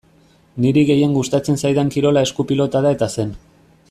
Niri 0.63 0.83
gehien 0.87 1.13
gustatzen 1.17 1.59
zaidan 1.63 1.91
kirola 1.97 2.23
esku-pilota 2.29 2.83
da 2.87 2.95
eta 2.99 3.11
zen. 3.19 3.37